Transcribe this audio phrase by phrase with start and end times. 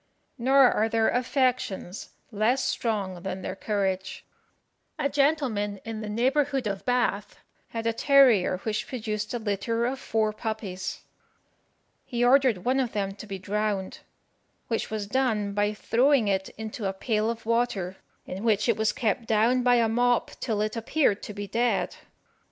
[0.39, 4.25] Nor are their affections less strong than their courage.
[4.97, 9.99] A gentleman in the neighbourhood of Bath had a terrier which produced a litter of
[9.99, 11.01] four puppies.
[12.03, 13.99] He ordered one of them to be drowned,
[14.69, 18.91] which was done by throwing it into a pail of water, in which it was
[18.91, 21.97] kept down by a mop till it appeared to be dead.